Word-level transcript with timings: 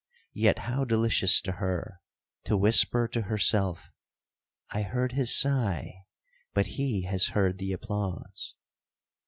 Yet 0.33 0.57
how 0.65 0.83
delicious 0.83 1.39
to 1.41 1.51
her 1.51 2.01
to 2.45 2.57
whisper 2.57 3.07
to 3.09 3.21
herself, 3.21 3.91
'I 4.71 4.81
heard 4.81 5.11
his 5.11 5.39
sigh, 5.39 6.05
but 6.55 6.65
he 6.65 7.03
has 7.03 7.27
heard 7.37 7.59
the 7.59 7.71
applause!' 7.71 8.55